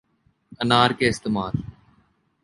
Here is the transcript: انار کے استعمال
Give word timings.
انار 0.61 0.89
کے 0.89 1.09
استعمال 1.09 1.53